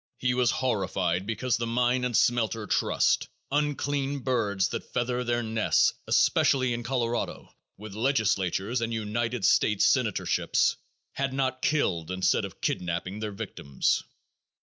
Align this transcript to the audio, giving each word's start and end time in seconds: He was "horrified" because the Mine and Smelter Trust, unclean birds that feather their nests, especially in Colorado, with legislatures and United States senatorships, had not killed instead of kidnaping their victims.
He 0.17 0.33
was 0.33 0.49
"horrified" 0.49 1.27
because 1.27 1.57
the 1.57 1.67
Mine 1.67 2.03
and 2.03 2.17
Smelter 2.17 2.65
Trust, 2.65 3.27
unclean 3.51 4.21
birds 4.21 4.69
that 4.69 4.91
feather 4.91 5.23
their 5.23 5.43
nests, 5.43 5.93
especially 6.07 6.73
in 6.73 6.81
Colorado, 6.81 7.53
with 7.77 7.93
legislatures 7.93 8.81
and 8.81 8.91
United 8.91 9.45
States 9.45 9.85
senatorships, 9.85 10.75
had 11.13 11.33
not 11.33 11.61
killed 11.61 12.09
instead 12.09 12.45
of 12.45 12.61
kidnaping 12.61 13.19
their 13.19 13.29
victims. 13.31 14.01